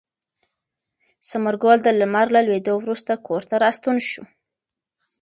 [1.29, 4.23] ثمر ګل د لمر له لوېدو وروسته کور ته راستون شو.